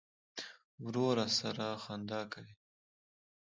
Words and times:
ورور 0.85 1.17
سره 1.39 1.65
خندا 1.83 2.21
کوې. 2.31 2.53